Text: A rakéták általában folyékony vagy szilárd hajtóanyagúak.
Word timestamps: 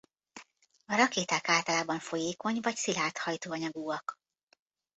A 0.85 0.95
rakéták 0.95 1.49
általában 1.49 1.99
folyékony 1.99 2.59
vagy 2.61 2.75
szilárd 2.75 3.17
hajtóanyagúak. 3.17 4.17